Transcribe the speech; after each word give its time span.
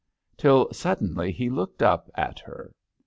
Till 0.35 0.73
suddenly 0.73 1.31
he 1.31 1.51
looked 1.51 1.83
up 1.83 2.09
at 2.15 2.39
her. 2.39 2.73